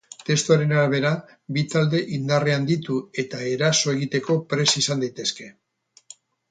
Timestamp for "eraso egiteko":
3.53-4.41